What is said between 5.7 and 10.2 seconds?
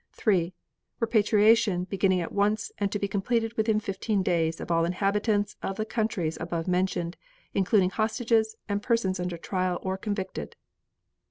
the countries above mentioned, including hostages and persons under trial or